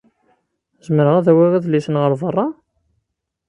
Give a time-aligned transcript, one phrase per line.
[0.85, 2.47] Zemreɣ ad awiɣ idlisen ɣer berra?